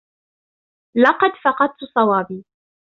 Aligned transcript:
لقد 0.97 1.31
فقدت 1.43 1.79
صوابي. 1.95 2.43